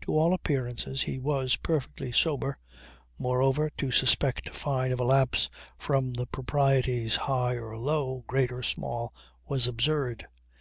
[0.00, 2.58] To all appearances he was perfectly sober;
[3.20, 8.64] moreover to suspect Fyne of a lapse from the proprieties high or low, great or
[8.64, 9.14] small,
[9.46, 10.26] was absurd.